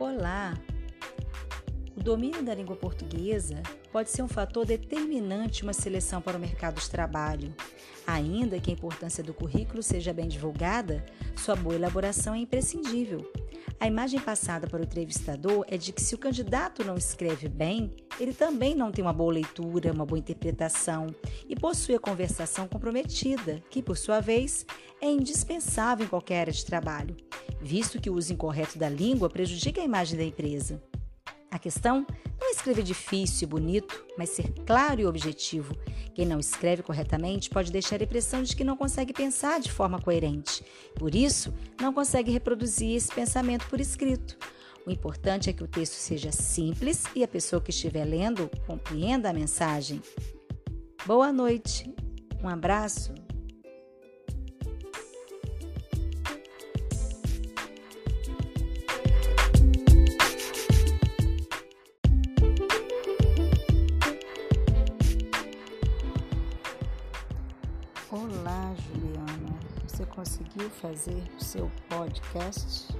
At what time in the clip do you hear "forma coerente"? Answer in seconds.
39.70-40.64